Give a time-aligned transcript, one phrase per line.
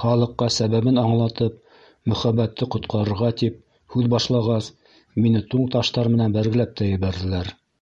[0.00, 1.56] Халыҡҡа сәбәбен аңлатып,
[2.12, 3.56] Мөхәббәтте ҡотҡарырға, тип
[3.96, 4.70] һүҙ башлағас,
[5.26, 7.52] мине туң таштар менән бәргеләп ебәрҙеләр.